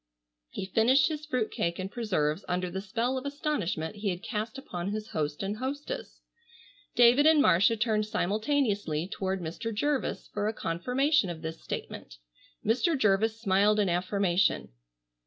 He 0.49 0.65
finished 0.65 1.09
his 1.09 1.27
fruit 1.27 1.51
cake 1.51 1.77
and 1.77 1.91
preserves 1.91 2.43
under 2.47 2.71
the 2.71 2.81
spell 2.81 3.19
of 3.19 3.25
astonishment 3.27 3.97
he 3.97 4.09
had 4.09 4.23
cast 4.23 4.57
upon 4.57 4.87
his 4.89 5.09
host 5.09 5.43
and 5.43 5.57
hostess. 5.57 6.21
David 6.95 7.27
and 7.27 7.39
Marcia 7.39 7.77
turned 7.77 8.07
simultaneously 8.07 9.07
toward 9.07 9.41
Mr. 9.41 9.71
Jervis 9.71 10.27
for 10.33 10.47
a 10.47 10.53
confirmation 10.53 11.29
of 11.29 11.43
this 11.43 11.61
statement. 11.61 12.17
Mr. 12.65 12.97
Jervis 12.97 13.39
smiled 13.39 13.79
in 13.79 13.89
affirmation. 13.89 14.69